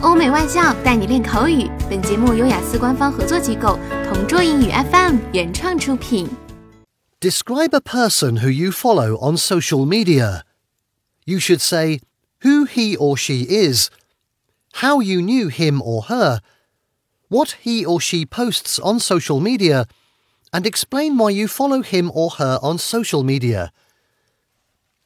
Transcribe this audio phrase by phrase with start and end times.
[0.00, 1.69] 欧美外教带你练口语。
[1.89, 6.27] 本节目由雅思官方合作机构同桌英语 FM 原创出品。
[7.19, 10.41] Describe a person who you follow on social media.
[11.25, 11.99] You should say
[12.41, 13.89] who he or she is,
[14.81, 16.39] how you knew him or her,
[17.29, 19.85] what he or she posts on social media,
[20.51, 23.71] and explain why you follow him or her on social media.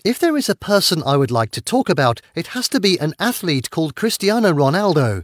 [0.05, 2.99] If there is a person I would like to talk about, it has to be
[2.99, 5.23] an athlete called Cristiano Ronaldo.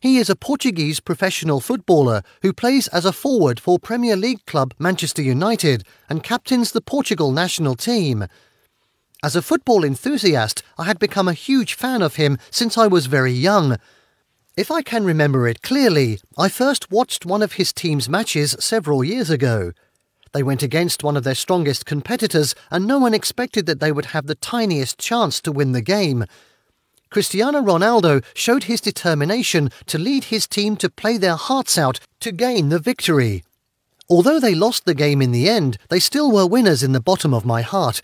[0.00, 4.74] He is a Portuguese professional footballer who plays as a forward for Premier League club
[4.78, 8.28] Manchester United and captains the Portugal national team.
[9.24, 13.06] As a football enthusiast, I had become a huge fan of him since I was
[13.06, 13.76] very young.
[14.56, 19.02] If I can remember it clearly, I first watched one of his team's matches several
[19.02, 19.72] years ago.
[20.32, 24.06] They went against one of their strongest competitors, and no one expected that they would
[24.06, 26.24] have the tiniest chance to win the game.
[27.10, 32.32] Cristiano Ronaldo showed his determination to lead his team to play their hearts out to
[32.32, 33.44] gain the victory.
[34.08, 37.34] Although they lost the game in the end, they still were winners in the bottom
[37.34, 38.00] of my heart.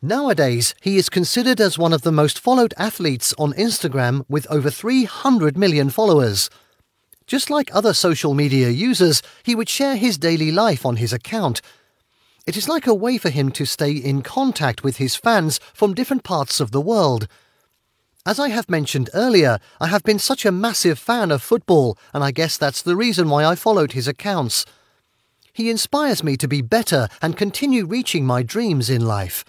[0.00, 4.70] Nowadays, he is considered as one of the most followed athletes on Instagram with over
[4.70, 6.48] 300 million followers.
[7.30, 11.62] Just like other social media users, he would share his daily life on his account.
[12.44, 15.94] It is like a way for him to stay in contact with his fans from
[15.94, 17.28] different parts of the world.
[18.26, 22.24] As I have mentioned earlier, I have been such a massive fan of football, and
[22.24, 24.66] I guess that's the reason why I followed his accounts.
[25.52, 29.44] He inspires me to be better and continue reaching my dreams in life.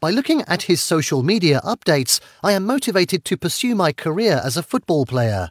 [0.00, 4.56] By looking at his social media updates, I am motivated to pursue my career as
[4.56, 5.50] a football player.